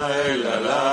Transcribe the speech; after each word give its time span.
la 0.00 0.36
la 0.36 0.60
la. 0.60 0.87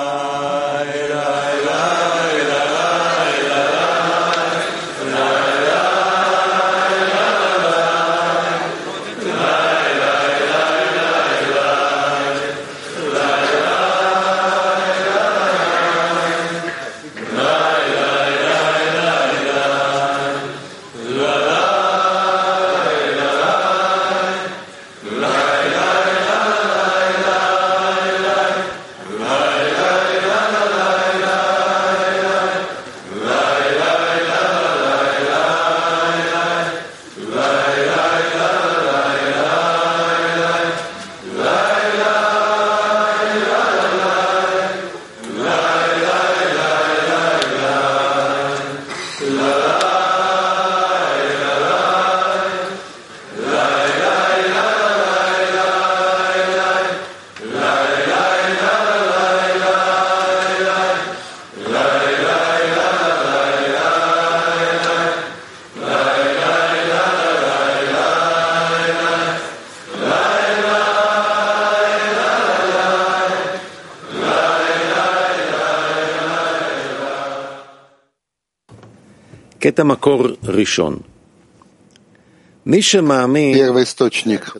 Первый 83.53 83.83
источник. 83.83 84.55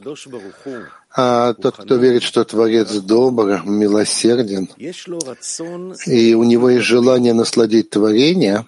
А 1.18 1.54
тот, 1.54 1.78
кто 1.78 1.96
верит, 1.96 2.24
что 2.24 2.44
Творец 2.44 2.92
добр, 2.92 3.62
милосерден, 3.64 4.68
и 6.06 6.34
у 6.34 6.44
него 6.44 6.70
есть 6.70 6.86
желание 6.86 7.34
насладить 7.34 7.90
творение, 7.90 8.66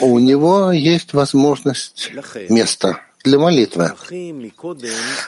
у 0.00 0.18
него 0.20 0.70
есть 0.70 1.12
возможность 1.12 2.12
места 2.48 3.00
для 3.24 3.38
молитвы. 3.40 3.92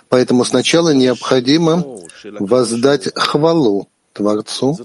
Поэтому 0.08 0.44
сначала 0.44 0.94
необходимо 0.94 1.84
воздать 2.38 3.08
хвалу 3.16 3.88
Творцу, 4.12 4.78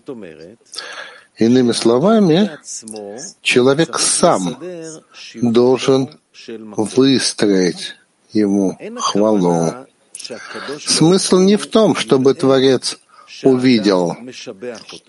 Иными 1.38 1.71
словами, 1.71 2.52
человек 3.41 3.99
сам 3.99 4.57
должен 5.35 6.09
выстроить 6.47 7.95
ему 8.31 8.77
хвалу. 8.97 9.73
Смысл 10.80 11.38
не 11.39 11.55
в 11.55 11.67
том, 11.67 11.95
чтобы 11.95 12.33
Творец 12.33 12.97
увидел, 13.43 14.15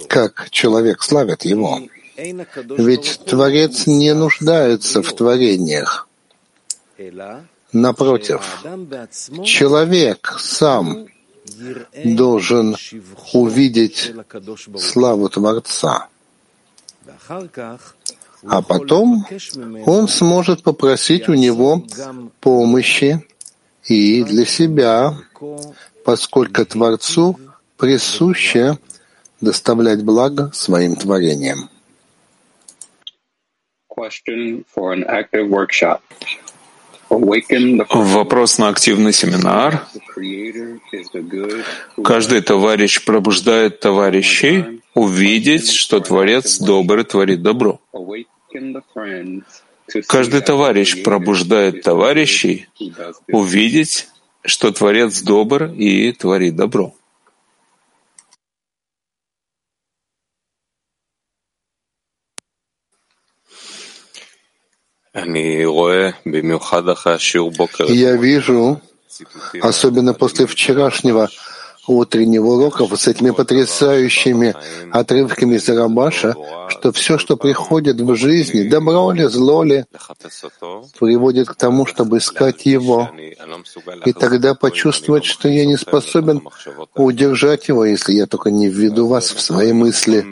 как 0.08 0.50
человек 0.50 1.02
славит 1.02 1.44
его. 1.44 1.80
Ведь 2.16 3.20
Творец 3.24 3.86
не 3.86 4.12
нуждается 4.12 5.02
в 5.02 5.12
творениях. 5.12 6.08
Напротив, 7.72 8.64
человек 9.44 10.36
сам 10.38 11.06
должен 12.04 12.76
увидеть 13.32 14.12
славу 14.78 15.28
Творца 15.28 16.08
а 18.46 18.62
потом 18.62 19.26
он 19.86 20.08
сможет 20.08 20.62
попросить 20.62 21.28
у 21.28 21.34
него 21.34 21.82
помощи 22.40 23.26
и 23.84 24.22
для 24.22 24.44
себя, 24.44 25.16
поскольку 26.04 26.64
Творцу 26.64 27.38
присуще 27.76 28.78
доставлять 29.40 30.04
благо 30.04 30.50
своим 30.52 30.96
творениям. 30.96 31.70
Question 33.88 34.64
for 34.72 34.92
an 34.92 35.04
active 35.08 35.48
workshop. 35.48 36.00
Вопрос 37.10 38.58
на 38.58 38.68
активный 38.68 39.12
семинар. 39.12 39.86
Каждый 42.04 42.40
товарищ 42.42 43.04
пробуждает 43.04 43.80
товарищей 43.80 44.80
увидеть, 44.94 45.70
что 45.70 46.00
Творец 46.00 46.58
добрый 46.58 47.04
творит 47.04 47.42
добро. 47.42 47.80
Каждый 50.06 50.40
товарищ 50.42 51.02
пробуждает 51.02 51.82
товарищей 51.82 52.68
увидеть, 53.28 54.08
что 54.42 54.70
Творец 54.70 55.22
добр 55.22 55.64
и 55.64 56.12
творит 56.12 56.56
добро. 56.56 56.94
Я 67.88 68.16
вижу, 68.16 68.80
особенно 69.60 70.14
после 70.14 70.46
вчерашнего 70.46 71.28
утреннего 71.88 72.46
урока 72.46 72.84
с 72.96 73.08
этими 73.08 73.30
потрясающими 73.30 74.54
отрывками 74.92 75.56
из 75.56 75.68
Рамбаша, 75.68 76.34
что 76.68 76.92
все, 76.92 77.18
что 77.18 77.36
приходит 77.36 78.00
в 78.00 78.14
жизни, 78.14 78.68
добро 78.68 79.10
ли, 79.12 79.24
зло 79.24 79.62
ли, 79.62 79.84
приводит 80.98 81.48
к 81.48 81.54
тому, 81.56 81.86
чтобы 81.86 82.18
искать 82.18 82.66
его, 82.66 83.10
и 84.04 84.12
тогда 84.12 84.54
почувствовать, 84.54 85.24
что 85.24 85.48
я 85.48 85.66
не 85.66 85.76
способен 85.76 86.42
удержать 86.94 87.68
его, 87.68 87.84
если 87.84 88.12
я 88.12 88.26
только 88.26 88.50
не 88.50 88.68
введу 88.68 89.06
вас 89.06 89.30
в 89.30 89.40
свои 89.40 89.72
мысли. 89.72 90.26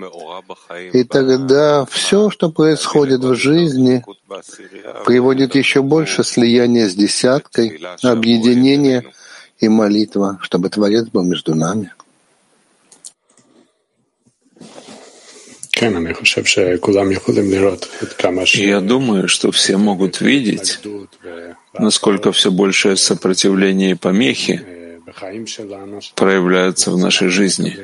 И 0.93 1.05
тогда 1.05 1.85
все, 1.87 2.31
что 2.31 2.51
происходит 2.51 3.21
в 3.21 3.35
жизни, 3.35 4.05
приводит 5.05 5.55
еще 5.55 5.83
больше 5.83 6.25
слияния 6.25 6.89
с 6.89 6.95
десяткой, 6.95 7.81
объединения, 8.03 9.05
и 9.59 9.69
молитва, 9.69 10.39
чтобы 10.43 10.69
Творец 10.69 11.09
был 11.09 11.25
между 11.25 11.55
нами. 11.55 11.93
Я 18.55 18.81
думаю, 18.81 19.29
что 19.29 19.51
все 19.53 19.77
могут 19.77 20.21
видеть, 20.21 20.81
насколько 21.75 22.33
все 22.33 22.51
большее 22.51 22.97
сопротивление 22.97 23.91
и 23.91 23.95
помехи 23.95 24.65
проявляются 26.15 26.91
в 26.91 26.99
нашей 26.99 27.29
жизни. 27.29 27.77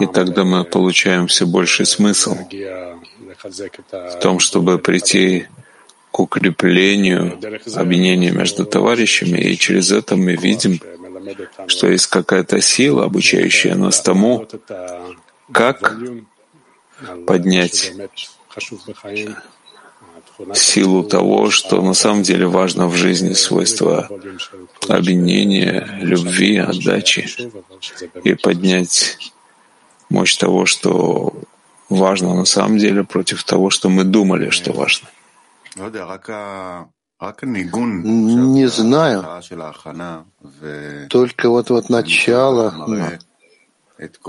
И 0.00 0.06
тогда 0.06 0.44
мы 0.44 0.64
получаем 0.64 1.26
все 1.26 1.46
больший 1.46 1.84
смысл 1.86 2.36
в 3.90 4.18
том, 4.20 4.40
чтобы 4.40 4.78
прийти 4.78 5.46
к 6.10 6.20
укреплению 6.20 7.38
объединения 7.74 8.30
между 8.30 8.64
товарищами, 8.64 9.38
и 9.38 9.56
через 9.56 9.92
это 9.92 10.16
мы 10.16 10.36
видим, 10.36 10.80
что 11.66 11.88
есть 11.88 12.06
какая-то 12.06 12.60
сила, 12.60 13.04
обучающая 13.04 13.74
нас 13.74 14.00
тому, 14.00 14.46
как 15.52 15.96
поднять 17.26 17.92
силу 20.54 21.02
того, 21.02 21.50
что 21.50 21.82
на 21.82 21.94
самом 21.94 22.22
деле 22.22 22.46
важно 22.46 22.86
в 22.86 22.94
жизни, 22.94 23.32
свойства 23.32 24.08
объединения, 24.88 25.98
любви, 26.00 26.58
отдачи, 26.58 27.28
и 28.24 28.34
поднять 28.34 29.18
мощь 30.08 30.36
того, 30.36 30.64
что 30.66 31.34
важно 31.88 32.34
на 32.34 32.44
самом 32.44 32.78
деле, 32.78 33.04
против 33.04 33.44
того, 33.44 33.70
что 33.70 33.88
мы 33.88 34.04
думали, 34.04 34.50
что 34.50 34.72
важно. 34.72 35.08
Не 38.52 38.68
знаю. 38.68 39.24
Только 41.08 41.48
вот, 41.48 41.70
вот 41.70 41.88
начало, 41.88 42.72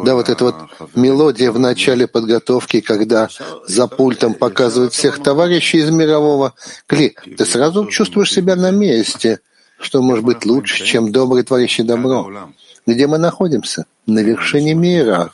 да, 0.03 0.15
вот 0.15 0.29
эта 0.29 0.43
вот 0.45 0.55
мелодия 0.95 1.51
в 1.51 1.59
начале 1.59 2.07
подготовки, 2.07 2.79
когда 2.81 3.29
за 3.67 3.87
пультом 3.87 4.33
показывают 4.33 4.93
всех 4.93 5.21
товарищей 5.21 5.77
из 5.79 5.91
мирового. 5.91 6.55
Кли, 6.87 7.15
ты 7.37 7.45
сразу 7.45 7.85
чувствуешь 7.85 8.31
себя 8.33 8.55
на 8.55 8.71
месте, 8.71 9.39
что 9.79 10.01
может 10.01 10.25
быть 10.25 10.45
лучше, 10.45 10.83
чем 10.85 11.11
добрый 11.11 11.43
творящий 11.43 11.83
добро. 11.83 12.51
Где 12.85 13.07
мы 13.07 13.17
находимся? 13.17 13.85
На 14.05 14.19
вершине 14.19 14.73
мира, 14.73 15.31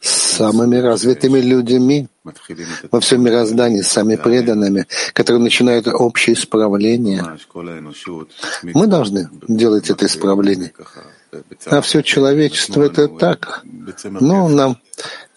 с 0.00 0.10
самыми 0.10 0.76
развитыми 0.76 1.38
людьми 1.40 2.08
во 2.90 3.00
всем 3.00 3.22
мироздании, 3.22 3.80
с 3.80 3.88
самыми 3.88 4.16
преданными, 4.16 4.86
которые 5.14 5.42
начинают 5.42 5.88
общее 5.88 6.34
исправление. 6.34 7.24
Мы 8.62 8.86
должны 8.86 9.30
делать 9.48 9.88
это 9.90 10.06
исправление. 10.06 10.72
А 11.66 11.80
все 11.80 12.02
человечество— 12.02 12.82
это 12.84 13.08
так. 13.08 13.62
Ну, 14.04 14.48
нам 14.48 14.78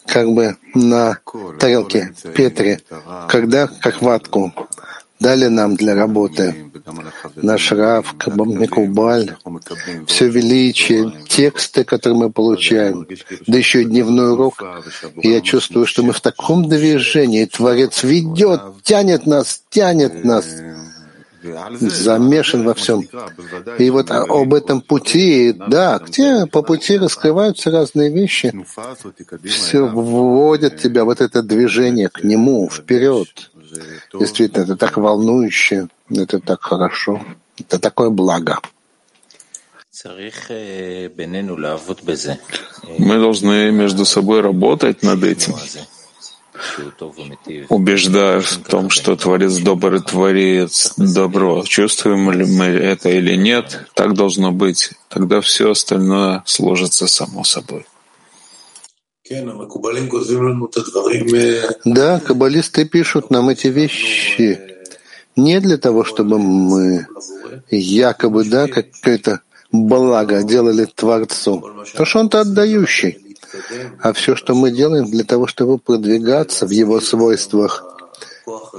как 0.06 0.28
бы 0.30 0.56
на 0.74 1.18
тарелке 1.58 2.14
Петре, 2.34 2.80
когда, 3.28 3.66
как 3.66 4.02
ватку, 4.02 4.52
дали 5.22 5.46
нам 5.46 5.76
для 5.76 5.94
работы. 5.94 6.54
Наш 7.36 7.72
Рав, 7.72 8.14
Микубаль, 8.26 9.36
все 10.06 10.28
величие, 10.28 11.12
тексты, 11.28 11.84
которые 11.84 12.18
мы 12.18 12.30
получаем, 12.30 13.06
да 13.46 13.56
еще 13.56 13.82
и 13.82 13.84
дневной 13.84 14.32
урок. 14.32 14.62
И 15.22 15.28
я 15.30 15.40
чувствую, 15.40 15.86
что 15.86 16.02
мы 16.02 16.12
в 16.12 16.20
таком 16.20 16.68
движении. 16.68 17.44
Творец 17.44 18.02
ведет, 18.02 18.60
тянет 18.82 19.26
нас, 19.26 19.62
тянет 19.70 20.24
нас 20.24 20.44
замешан 21.80 22.64
во 22.64 22.74
всем. 22.74 23.02
И 23.78 23.90
вот 23.90 24.10
об 24.10 24.54
этом 24.54 24.80
пути, 24.80 25.52
да, 25.52 25.98
где 25.98 26.46
по 26.46 26.62
пути 26.62 26.98
раскрываются 26.98 27.70
разные 27.70 28.10
вещи, 28.10 28.52
все 29.44 29.86
вводят 29.86 30.78
тебя 30.78 31.04
вот 31.04 31.20
это 31.20 31.42
движение 31.42 32.08
к 32.08 32.22
нему, 32.22 32.68
вперед. 32.70 33.28
Действительно, 34.12 34.62
это 34.62 34.76
так 34.76 34.96
волнующе, 34.96 35.88
это 36.10 36.40
так 36.40 36.62
хорошо, 36.62 37.20
это 37.58 37.78
такое 37.78 38.10
благо. 38.10 38.58
Мы 42.98 43.18
должны 43.18 43.70
между 43.70 44.04
собой 44.04 44.40
работать 44.40 45.02
над 45.02 45.22
этим 45.24 45.54
убеждая 47.68 48.40
в 48.40 48.56
том, 48.68 48.90
что 48.90 49.16
Творец 49.16 49.56
добрый 49.56 50.00
Творец 50.00 50.94
добро. 50.96 51.64
Чувствуем 51.64 52.30
ли 52.30 52.44
мы 52.44 52.64
это 52.66 53.08
или 53.08 53.36
нет, 53.36 53.86
так 53.94 54.14
должно 54.14 54.52
быть. 54.52 54.90
Тогда 55.08 55.40
все 55.40 55.70
остальное 55.70 56.42
сложится 56.46 57.06
само 57.06 57.44
собой. 57.44 57.86
Да, 61.84 62.20
каббалисты 62.20 62.84
пишут 62.84 63.30
нам 63.30 63.48
эти 63.48 63.68
вещи. 63.68 64.60
Не 65.36 65.60
для 65.60 65.78
того, 65.78 66.04
чтобы 66.04 66.38
мы 66.38 67.06
якобы, 67.70 68.44
да, 68.44 68.68
какое-то 68.68 69.40
благо 69.70 70.42
делали 70.42 70.84
Творцу, 70.84 71.60
потому 71.60 72.06
что 72.06 72.18
Он-то 72.18 72.40
отдающий. 72.40 73.36
А 74.00 74.12
все, 74.12 74.34
что 74.34 74.54
мы 74.54 74.70
делаем 74.70 75.10
для 75.10 75.24
того, 75.24 75.46
чтобы 75.46 75.78
продвигаться 75.78 76.66
в 76.66 76.70
его 76.70 77.00
свойствах 77.00 77.84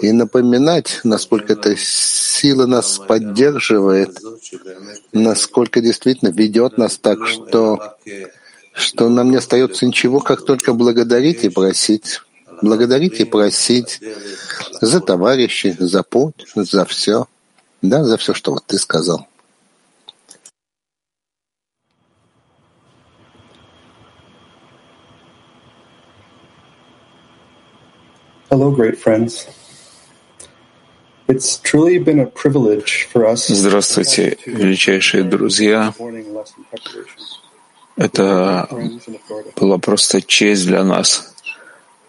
и 0.02 0.12
напоминать, 0.12 1.02
насколько 1.04 1.54
эта 1.54 1.76
сила 1.78 2.66
нас 2.66 3.00
поддерживает, 3.00 4.20
насколько 5.12 5.82
действительно 5.82 6.30
ведет 6.30 6.78
нас 6.78 6.98
так, 6.98 7.26
что, 7.28 7.96
что 8.74 9.10
нам 9.10 9.32
не 9.32 9.38
остается 9.38 9.86
ничего, 9.86 10.20
как 10.20 10.46
только 10.46 10.74
благодарить 10.74 11.44
и 11.44 11.50
просить. 11.50 12.22
Благодарить 12.62 13.20
и 13.20 13.26
просить 13.26 14.00
за 14.82 15.00
товарищей, 15.02 15.76
за 15.78 16.04
путь, 16.04 16.46
за 16.56 16.86
все. 16.86 17.28
Да, 17.82 18.04
за 18.04 18.18
все, 18.18 18.34
что 18.34 18.52
вот 18.52 18.64
ты 18.66 18.78
сказал. 18.78 19.28
Hello, 28.50 28.72
great 28.72 29.00
friends. 29.00 29.48
It's 31.28 31.58
truly 31.58 31.98
been 31.98 32.20
a 32.20 32.28
privilege 32.28 33.10
for 33.12 33.26
us. 33.26 33.48
Здравствуйте, 33.48 34.38
величайшие 34.46 35.24
друзья. 35.24 35.94
Это 37.96 38.68
была 39.56 39.78
просто 39.78 40.22
честь 40.22 40.66
для 40.66 40.84
нас 40.84 41.34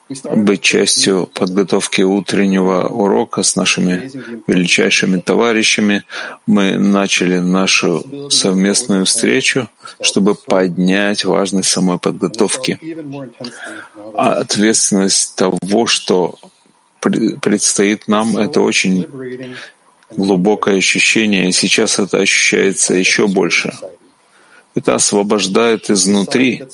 быть 0.09 0.61
частью 0.61 1.27
подготовки 1.33 2.03
утреннего 2.03 2.89
урока 2.89 3.43
с 3.43 3.57
нашими 3.57 4.11
величайшими 4.47 5.21
товарищами. 5.21 6.05
Мы 6.47 6.77
начали 6.77 7.39
нашу 7.39 8.31
совместную 8.31 9.07
встречу, 9.07 9.69
чтобы 10.01 10.35
поднять 10.35 11.25
важность 11.25 11.71
самой 11.71 11.99
подготовки. 11.99 12.79
А 14.15 14.35
ответственность 14.35 15.37
того, 15.37 15.87
что 15.87 16.39
предстоит 17.01 18.07
нам, 18.07 18.37
это 18.37 18.61
очень 18.61 19.07
глубокое 20.11 20.77
ощущение, 20.77 21.49
и 21.49 21.53
сейчас 21.53 21.99
это 21.99 22.19
ощущается 22.19 22.95
еще 22.95 23.27
больше 23.27 23.73
это 24.75 24.95
освобождает 24.95 25.89
изнутри 25.89 26.65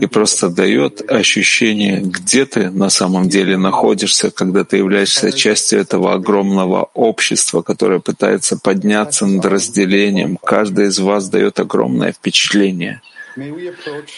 и 0.00 0.06
просто 0.06 0.48
дает 0.48 1.08
ощущение, 1.10 2.00
где 2.00 2.46
ты 2.46 2.70
на 2.70 2.90
самом 2.90 3.28
деле 3.28 3.56
находишься, 3.56 4.30
когда 4.30 4.64
ты 4.64 4.78
являешься 4.78 5.30
частью 5.30 5.80
этого 5.80 6.14
огромного 6.14 6.90
общества, 6.94 7.62
которое 7.62 8.00
пытается 8.00 8.58
подняться 8.58 9.26
над 9.26 9.44
разделением. 9.46 10.36
Каждый 10.36 10.88
из 10.88 10.98
вас 10.98 11.28
дает 11.28 11.60
огромное 11.60 12.12
впечатление. 12.12 13.00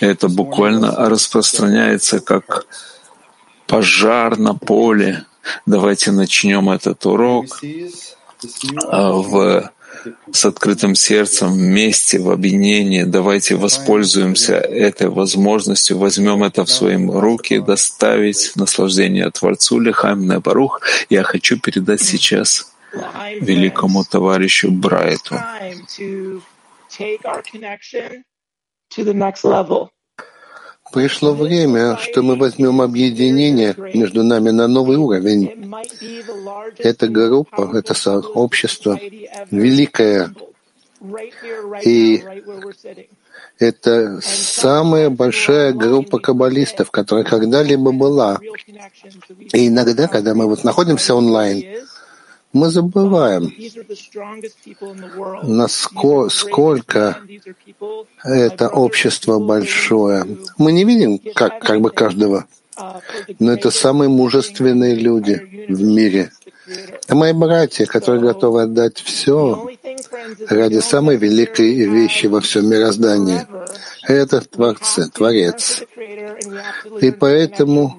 Это 0.01 0.29
буквально 0.29 1.09
распространяется 1.09 2.21
как 2.21 2.67
пожар 3.67 4.39
на 4.39 4.55
поле. 4.55 5.25
Давайте 5.67 6.11
начнем 6.11 6.71
этот 6.71 7.05
урок 7.05 7.61
а, 8.89 9.13
в 9.13 9.71
с 10.33 10.45
открытым 10.45 10.95
сердцем, 10.95 11.53
вместе, 11.53 12.19
в 12.19 12.31
объединении. 12.31 13.05
Давайте 13.05 13.57
воспользуемся 13.57 14.55
этой 14.55 15.09
возможностью, 15.09 15.99
возьмем 15.99 16.43
это 16.43 16.65
в 16.65 16.71
свои 16.71 16.97
руки, 17.07 17.59
доставить 17.59 18.53
наслаждение 18.57 19.31
Творцу 19.31 19.79
Лихайм 19.79 20.27
Небарух. 20.27 20.81
Я 21.11 21.23
хочу 21.23 21.59
передать 21.59 22.03
сейчас 22.03 22.73
великому 23.41 24.05
товарищу 24.05 24.71
Брайту. 24.71 25.37
Пришло 30.95 31.35
время, 31.35 31.97
что 31.97 32.23
мы 32.23 32.37
возьмем 32.37 32.81
объединение 32.81 33.75
между 33.95 34.23
нами 34.23 34.51
на 34.51 34.69
новый 34.69 34.97
уровень. 34.97 35.75
Эта 36.79 37.09
группа, 37.09 37.77
это 37.77 37.95
сообщество 37.95 38.99
великое. 39.51 40.33
И 41.85 42.23
это 43.59 44.21
самая 44.23 45.11
большая 45.11 45.73
группа 45.73 46.19
каббалистов, 46.19 46.91
которая 46.91 47.25
когда-либо 47.25 47.91
была. 47.93 48.39
И 49.53 49.69
иногда, 49.69 50.07
когда 50.07 50.35
мы 50.35 50.47
вот 50.47 50.63
находимся 50.65 51.15
онлайн, 51.15 51.83
мы 52.55 52.71
забываем, 52.71 53.53
насколько 55.43 57.21
это 58.23 58.69
общество 58.69 59.39
большое. 59.41 60.25
Мы 60.57 60.73
не 60.73 60.85
видим 60.85 61.19
как, 61.35 61.61
как 61.61 61.81
бы 61.81 61.91
каждого, 61.91 62.47
но 63.41 63.53
это 63.53 63.71
самые 63.71 64.09
мужественные 64.09 64.95
люди 64.95 65.67
в 65.69 65.83
мире. 65.83 66.31
Это 67.03 67.15
мои 67.15 67.33
братья, 67.33 67.85
которые 67.87 68.23
готовы 68.23 68.63
отдать 68.63 68.99
все 68.99 69.69
ради 70.49 70.79
самой 70.79 71.17
великой 71.17 71.75
вещи 71.75 72.27
во 72.27 72.41
всем 72.41 72.69
мироздании. 72.69 73.47
Это 74.07 74.41
Творец, 74.41 75.01
Творец. 75.13 75.83
И 77.01 77.11
поэтому 77.11 77.97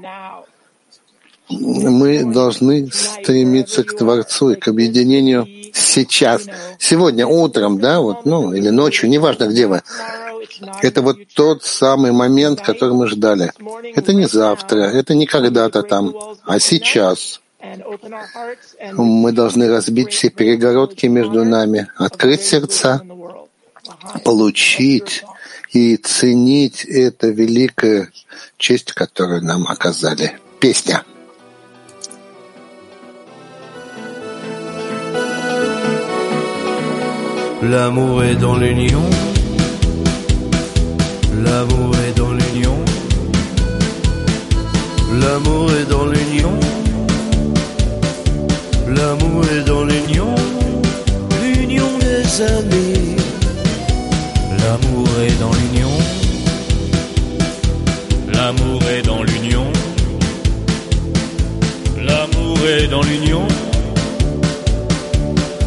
мы 1.49 2.23
должны 2.23 2.89
стремиться 2.91 3.83
к 3.83 3.95
Творцу 3.95 4.51
и 4.51 4.55
к 4.55 4.67
объединению 4.67 5.47
сейчас, 5.73 6.43
сегодня 6.79 7.27
утром, 7.27 7.79
да, 7.79 7.99
вот, 7.99 8.25
ну, 8.25 8.53
или 8.53 8.69
ночью, 8.69 9.09
неважно, 9.09 9.45
где 9.47 9.67
вы. 9.67 9.81
Это 10.81 11.01
вот 11.01 11.17
тот 11.35 11.63
самый 11.63 12.11
момент, 12.11 12.61
который 12.61 12.93
мы 12.95 13.07
ждали. 13.07 13.51
Это 13.95 14.13
не 14.13 14.27
завтра, 14.27 14.79
это 14.79 15.13
не 15.13 15.25
когда-то 15.25 15.83
там, 15.83 16.13
а 16.45 16.59
сейчас. 16.59 17.41
Мы 18.93 19.31
должны 19.31 19.67
разбить 19.67 20.13
все 20.13 20.29
перегородки 20.29 21.07
между 21.07 21.43
нами, 21.43 21.87
открыть 21.97 22.41
сердца, 22.41 23.01
получить 24.23 25.23
и 25.71 25.97
ценить 25.97 26.85
это 26.85 27.27
великое 27.27 28.11
честь, 28.57 28.93
которую 28.93 29.43
нам 29.43 29.67
оказали. 29.67 30.37
Песня. 30.59 31.03
L'amour 37.69 38.24
est 38.24 38.36
dans 38.36 38.57
l'union 38.57 39.10
L'amour 41.43 41.95
est 42.07 42.17
dans 42.17 42.31
l'union. 42.31 42.77
L'amour 45.22 45.72
est 45.72 45.89
dans 45.89 46.05
l'union. 46.05 46.60
L'amour 48.88 49.43
est 49.55 49.63
dans 49.63 49.84
l'union. 49.84 50.36
L'union 51.41 51.89
des 52.00 52.41
amis. 52.41 53.15
L'amour 54.60 55.07
est 55.27 55.39
dans 55.39 55.53
l'union. 55.60 55.93
L'amour 58.34 58.81
est 58.95 59.01
dans 59.01 59.24
l'union. 59.24 59.67
L'amour 62.07 62.57
est 62.77 62.88
dans 62.88 63.03
l'union. 63.03 63.48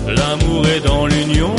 L'amour 0.07 0.67
est 0.69 0.81
dans 0.81 1.07
l'union. 1.07 1.55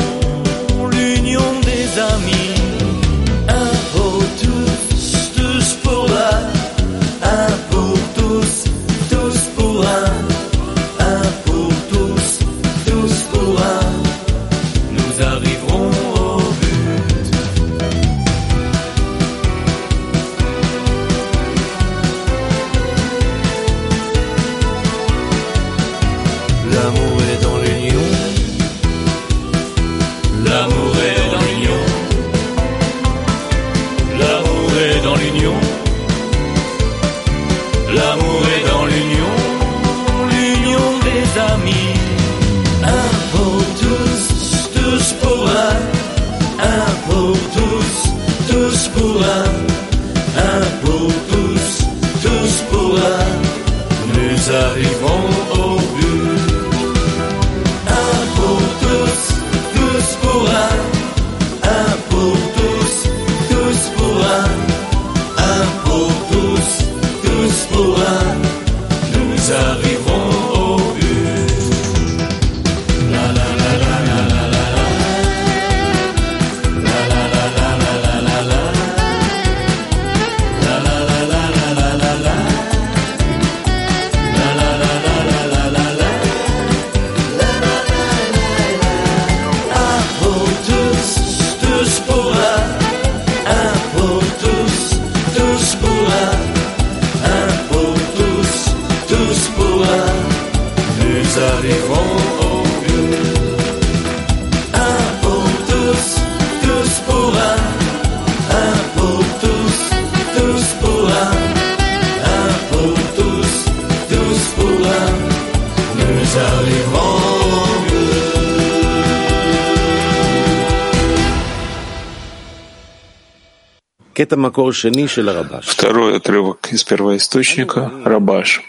Второй 125.62 126.18
отрывок 126.18 126.72
из 126.72 126.84
первоисточника 126.84 127.92
Рабаш. 128.04 128.62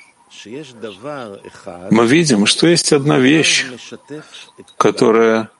Мы 1.90 2.06
видим, 2.06 2.46
что 2.46 2.66
есть 2.66 2.92
одна 2.92 3.18
вещь, 3.18 3.66
которая 4.76 5.50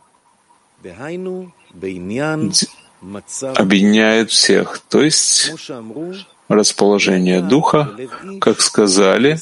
объединяет 3.57 4.31
всех, 4.31 4.79
то 4.89 5.03
есть 5.03 5.53
расположение 6.49 7.41
духа, 7.41 7.91
как 8.41 8.61
сказали, 8.61 9.39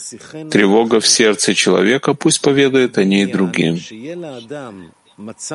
тревога 0.51 1.01
в 1.01 1.07
сердце 1.07 1.55
человека 1.55 2.15
пусть 2.15 2.41
поведает 2.43 2.99
о 2.99 3.05
ней 3.05 3.27
другим. 3.27 3.79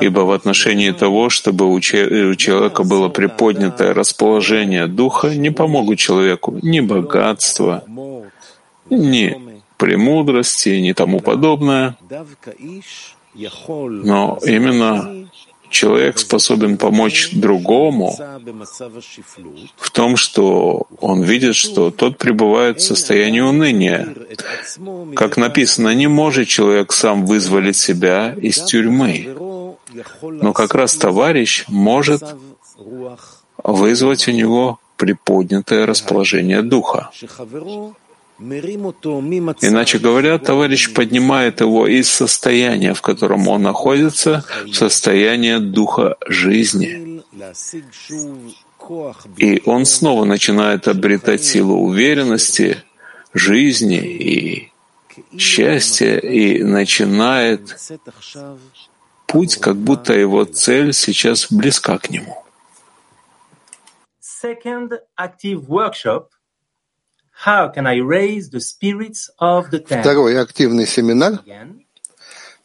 Ибо 0.01 0.21
в 0.21 0.31
отношении 0.31 0.91
того, 0.91 1.29
чтобы 1.29 1.65
э, 1.65 1.67
у 1.67 1.79
человека 2.35 2.83
было 2.83 3.09
приподнятое 3.09 3.93
расположение 3.93 4.87
духа, 4.87 5.29
не 5.35 5.51
помогут 5.51 5.99
человеку 5.99 6.59
ни 6.61 6.81
богатство, 6.81 7.83
ни 8.89 9.37
премудрости, 9.77 10.69
ни 10.69 10.91
тому 10.91 11.19
подобное. 11.19 11.95
Но 13.35 14.39
именно 14.43 15.27
человек 15.69 16.19
способен 16.19 16.77
помочь 16.77 17.31
другому 17.31 18.15
в 19.77 19.91
том, 19.91 20.15
что 20.17 20.87
он 20.99 21.23
видит, 21.23 21.55
что 21.55 21.89
тот 21.89 22.17
пребывает 22.17 22.79
в 22.79 22.83
состоянии 22.83 23.41
уныния. 23.41 24.13
Как 25.15 25.37
написано, 25.37 25.93
не 25.93 26.07
может 26.07 26.47
человек 26.47 26.93
сам 26.93 27.25
вызволить 27.25 27.75
себя 27.75 28.35
из 28.39 28.61
тюрьмы. 28.61 29.52
Но 30.21 30.53
как 30.53 30.75
раз 30.75 30.95
товарищ 30.95 31.65
может 31.67 32.23
вызвать 33.57 34.27
у 34.27 34.31
него 34.31 34.79
приподнятое 34.97 35.85
расположение 35.85 36.61
духа. 36.61 37.09
Иначе 38.39 39.99
говоря, 39.99 40.37
товарищ 40.39 40.93
поднимает 40.93 41.61
его 41.61 41.87
из 41.87 42.09
состояния, 42.09 42.93
в 42.93 43.01
котором 43.01 43.47
он 43.47 43.61
находится, 43.61 44.43
в 44.65 44.73
состояние 44.73 45.59
духа 45.59 46.17
жизни. 46.27 47.21
И 49.37 49.61
он 49.65 49.85
снова 49.85 50.25
начинает 50.25 50.87
обретать 50.87 51.43
силу 51.43 51.75
уверенности, 51.75 52.83
жизни 53.33 53.99
и 53.99 54.71
счастья, 55.37 56.17
и 56.17 56.63
начинает 56.63 57.77
путь, 59.33 59.57
как 59.57 59.75
будто 59.75 60.13
его 60.13 60.45
цель 60.45 60.93
сейчас 60.93 61.51
близка 61.51 61.97
к 61.97 62.09
нему. 62.11 62.45
Second 64.21 64.91
active 65.19 65.65
workshop. 65.67 66.27
How 67.45 67.73
can 67.73 67.87
I 67.87 67.99
raise 67.99 68.51
the 68.51 68.59
spirits 68.59 69.29
of 69.41 69.71
the 69.71 69.79
ten? 69.79 70.01
Второй 70.01 70.39
активный 70.39 70.85
семинар. 70.85 71.39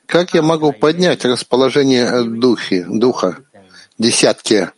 Как 0.06 0.34
я 0.34 0.42
могу 0.42 0.72
поднять 0.72 1.24
расположение 1.24 2.24
духи, 2.24 2.84
духа? 2.86 3.38
Десятки. 3.96 4.70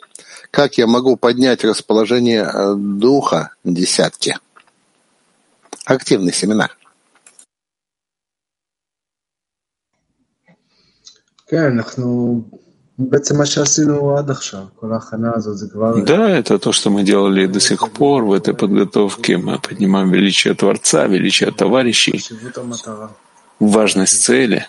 Как 0.51 0.79
я 0.79 0.87
могу 0.87 1.17
поднять 1.17 1.65
расположение 1.65 2.49
духа? 2.77 3.51
Десятки. 3.65 4.39
Активный 5.87 6.33
семинар. 6.33 6.77
כן, 11.50 11.64
אנחנו... 11.78 12.42
בעצם 13.00 13.38
מה 13.38 13.46
שעשינו 13.46 14.18
עד 14.18 14.30
עכשיו, 14.32 14.64
כל 14.76 14.94
ההכנה 14.94 15.32
הזאת 15.36 15.58
זה 15.58 15.68
כבר... 15.72 15.94
Да, 16.06 16.30
это 16.40 16.58
то, 16.60 16.72
что 16.72 16.90
мы 16.90 17.04
делали 17.04 17.46
до 17.46 17.60
сих 17.60 17.92
пор 17.92 18.24
в 18.26 18.34
этой 18.34 18.54
подготовке. 18.54 19.38
Мы 19.38 19.60
поднимаем 19.60 20.12
величие 20.12 20.54
Творца, 20.54 21.06
величие 21.08 21.52
товарищей, 21.52 22.18
חשיבות 22.18 22.58
המטרה. 22.58 23.08
важность 23.62 24.24
цели. 24.24 24.60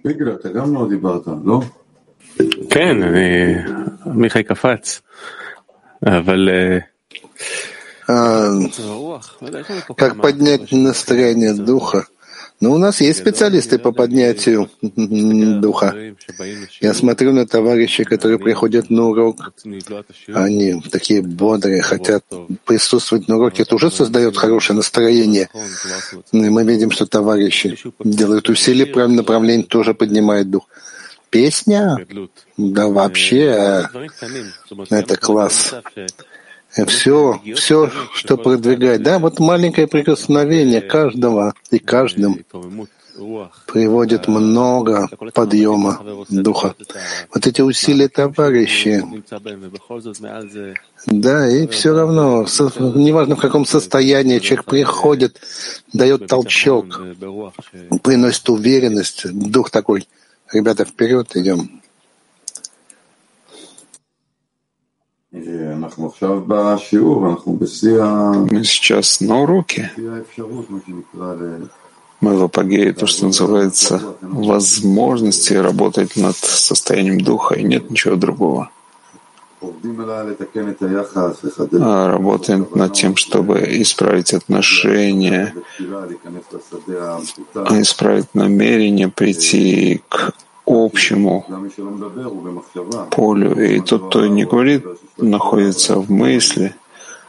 שפיגל, 0.00 0.34
אתה 0.34 0.48
גם 0.48 0.74
לא 0.74 0.88
דיברת, 0.88 1.22
לא? 1.44 1.60
כן, 2.70 3.02
אני... 3.02 3.54
מיכאי 4.06 4.42
קפץ, 4.42 5.00
אבל... 6.06 6.48
אה, 6.52 6.78
А, 8.08 8.48
הרוח, 8.78 9.38
לא 9.42 9.46
יודע, 9.46 9.58
איך 9.58 9.70
אני 9.70 9.80
פה 9.80 9.94
как 9.94 10.12
כמה- 10.12 10.22
поднять 10.22 10.72
настроение 10.72 11.52
духа? 11.52 12.02
Но 12.59 12.73
у 12.73 12.77
нас 12.77 13.01
есть 13.01 13.19
специалисты 13.19 13.77
по 13.77 13.91
поднятию 13.91 14.69
духа. 14.81 15.95
Я 16.81 16.93
смотрю 16.93 17.31
на 17.31 17.45
товарищей, 17.45 18.03
которые 18.03 18.39
приходят 18.39 18.89
на 18.89 19.09
урок. 19.09 19.53
Они 20.33 20.81
такие 20.91 21.21
бодрые, 21.21 21.81
хотят 21.81 22.23
присутствовать 22.65 23.27
на 23.27 23.37
уроке. 23.37 23.63
Это 23.63 23.75
уже 23.75 23.91
создает 23.91 24.37
хорошее 24.37 24.77
настроение. 24.77 25.49
И 26.31 26.49
мы 26.49 26.63
видим, 26.63 26.89
что 26.89 27.05
товарищи 27.05 27.77
делают 28.03 28.49
усилия 28.49 28.85
в 28.85 28.91
правильном 28.91 29.17
направлении, 29.17 29.63
тоже 29.63 29.93
поднимает 29.93 30.49
дух. 30.49 30.67
Песня? 31.29 31.97
Да 32.57 32.87
вообще, 32.87 33.85
это 34.89 35.17
класс 35.17 35.75
все, 36.85 37.41
все, 37.55 37.91
что 38.13 38.37
продвигает. 38.37 39.01
Да, 39.03 39.19
вот 39.19 39.39
маленькое 39.39 39.87
прикосновение 39.87 40.81
каждого 40.81 41.53
и 41.71 41.79
каждым 41.79 42.43
приводит 43.65 44.27
много 44.27 45.09
подъема 45.33 45.99
духа. 46.29 46.75
Вот 47.33 47.47
эти 47.47 47.61
усилия 47.61 48.09
товарищи. 48.09 49.03
Да, 51.07 51.49
и 51.49 51.67
все 51.67 51.93
равно, 51.93 52.45
неважно 52.95 53.35
в 53.35 53.39
каком 53.39 53.65
состоянии 53.65 54.39
человек 54.39 54.65
приходит, 54.65 55.41
дает 55.93 56.27
толчок, 56.27 57.01
приносит 58.03 58.49
уверенность, 58.49 59.31
дух 59.31 59.69
такой. 59.71 60.07
Ребята, 60.53 60.85
вперед 60.85 61.35
идем. 61.35 61.81
Мы 68.51 68.63
сейчас 68.63 69.21
на 69.21 69.41
уроке. 69.41 69.91
Мы 72.19 72.35
в 72.35 72.43
апогее, 72.43 72.93
то, 72.93 73.05
что 73.05 73.25
называется, 73.25 74.01
возможности 74.21 75.53
работать 75.53 76.15
над 76.15 76.35
состоянием 76.35 77.21
духа, 77.21 77.55
и 77.55 77.63
нет 77.63 77.91
ничего 77.91 78.15
другого. 78.15 78.71
А 79.59 79.65
работаем 82.11 82.67
над 82.75 82.93
тем, 82.93 83.15
чтобы 83.15 83.59
исправить 83.81 84.33
отношения, 84.33 85.53
исправить 87.71 88.35
намерение, 88.35 89.09
прийти 89.09 90.01
к 90.09 90.33
общему 90.97 91.45
полю. 93.11 93.53
И 93.59 93.79
тот, 93.81 94.09
кто 94.09 94.27
не 94.27 94.45
говорит, 94.45 94.83
находится 95.17 95.95
в 95.95 96.09
мысли, 96.11 96.73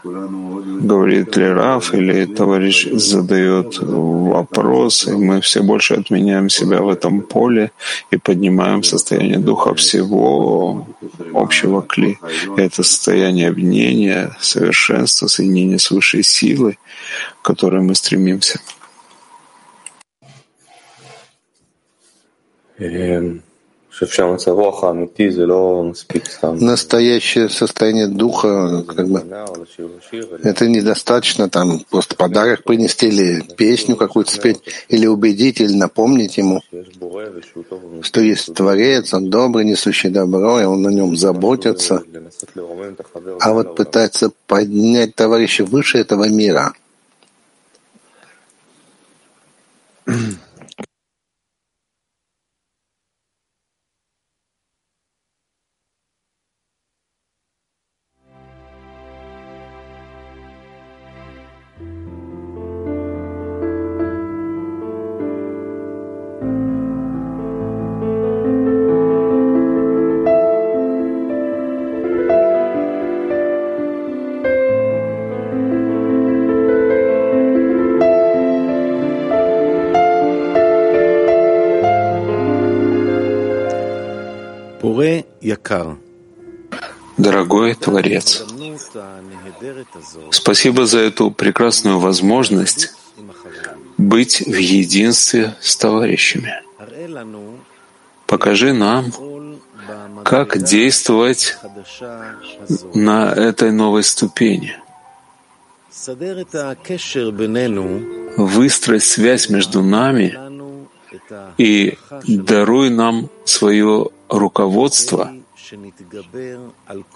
говорит 0.04 1.36
ли 1.36 1.46
Раф 1.46 1.94
или 1.94 2.24
товарищ 2.24 2.88
задает 2.92 3.78
вопросы, 3.80 5.16
мы 5.16 5.40
все 5.40 5.62
больше 5.62 5.94
отменяем 5.94 6.48
себя 6.48 6.80
в 6.80 6.88
этом 6.88 7.20
поле 7.20 7.70
и 8.10 8.16
поднимаем 8.16 8.82
состояние 8.82 9.38
духа 9.38 9.74
всего 9.74 10.86
общего 11.34 11.82
кли. 11.82 12.18
Это 12.56 12.82
состояние 12.82 13.48
объединения, 13.48 14.30
совершенства, 14.40 15.26
соединения 15.26 15.78
с 15.78 15.90
высшей 15.90 16.22
силой, 16.22 16.78
к 17.42 17.46
которой 17.46 17.82
мы 17.82 17.94
стремимся. 17.94 18.60
Настоящее 26.42 27.48
состояние 27.48 28.06
духа, 28.06 28.84
как 28.86 29.08
бы, 29.08 29.24
это 30.42 30.68
недостаточно 30.68 31.48
там 31.48 31.80
просто 31.90 32.14
подарок 32.14 32.64
принести 32.64 33.08
или 33.08 33.42
песню 33.56 33.96
какую-то 33.96 34.30
спеть, 34.30 34.60
или 34.88 35.06
убедить, 35.06 35.60
напомнить 35.60 36.36
ему, 36.38 36.60
что 38.02 38.20
есть 38.20 38.54
Творец, 38.54 39.12
он 39.14 39.30
добрый, 39.30 39.64
несущий 39.64 40.10
добро, 40.10 40.60
и 40.60 40.64
он 40.64 40.82
на 40.82 40.90
нем 40.90 41.16
заботится. 41.16 42.02
А 43.40 43.52
вот 43.52 43.74
пытается 43.74 44.30
поднять 44.46 45.14
товарища 45.14 45.64
выше 45.64 45.98
этого 45.98 46.28
мира— 46.28 46.72
Дорогой 87.16 87.74
Творец, 87.74 88.44
спасибо 90.30 90.86
за 90.86 91.00
эту 91.00 91.30
прекрасную 91.30 91.98
возможность 91.98 92.94
быть 93.96 94.40
в 94.46 94.56
единстве 94.56 95.56
с 95.60 95.76
товарищами. 95.76 96.62
Покажи 98.26 98.72
нам, 98.72 99.06
как 100.24 100.62
действовать 100.62 101.58
на 102.94 103.32
этой 103.32 103.72
новой 103.72 104.04
ступени. 104.04 104.76
Выстроить 108.36 109.02
связь 109.02 109.48
между 109.48 109.82
нами 109.82 110.38
и 111.56 111.98
даруй 112.26 112.90
нам 112.90 113.28
свое 113.44 114.08
руководство, 114.28 115.32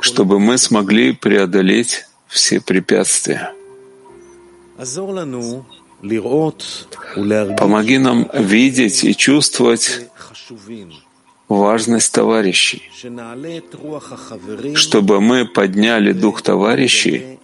чтобы 0.00 0.38
мы 0.38 0.58
смогли 0.58 1.12
преодолеть 1.12 2.06
все 2.26 2.60
препятствия. 2.60 3.52
Помоги 7.58 7.98
нам 7.98 8.28
видеть 8.34 9.04
и 9.04 9.14
чувствовать 9.14 10.10
важность 11.48 12.12
товарищей, 12.12 12.82
чтобы 14.74 15.20
мы 15.20 15.46
подняли 15.46 16.12
дух 16.12 16.42
товарищей 16.42 17.38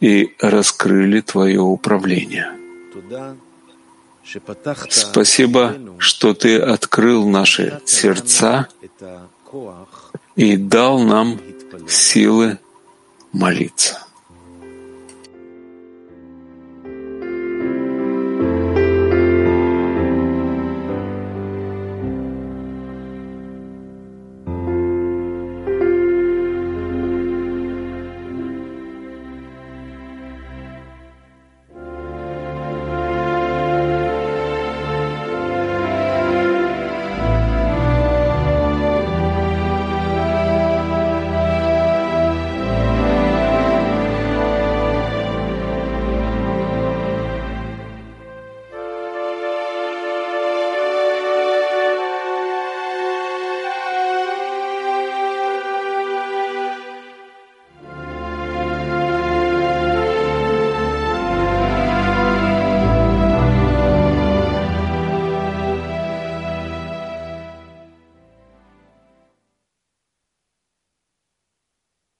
и 0.00 0.34
раскрыли 0.40 1.20
Твое 1.20 1.60
управление. 1.60 2.52
Спасибо, 4.88 5.76
что 5.98 6.32
Ты 6.32 6.58
открыл 6.58 7.28
наши 7.28 7.80
сердца 7.84 8.68
и 10.36 10.56
дал 10.56 10.98
нам 10.98 11.38
силы 11.88 12.58
молиться. 13.32 14.06